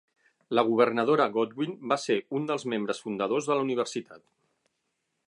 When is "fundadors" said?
3.05-3.51